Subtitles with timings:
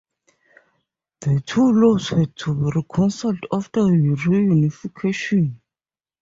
[1.19, 5.61] The two laws had to be reconciled after reunification.